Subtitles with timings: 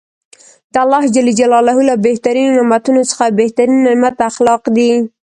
[0.73, 1.15] د الله ج
[1.89, 4.91] له بهترینو نعمتونوڅخه یو بهترینه نعمت اخلاق دي.